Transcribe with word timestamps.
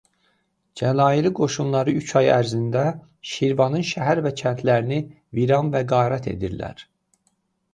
Cəlairi 0.79 1.31
qoşunları 1.39 1.93
üç 1.99 2.13
ay 2.21 2.29
ərzində 2.37 2.85
Şirvanın 3.33 3.85
şəhər 3.91 4.23
və 4.29 4.33
kəndlərini 4.41 4.99
viran 5.41 5.71
və 5.77 5.83
qarət 5.93 6.31
etdilər. 6.33 6.83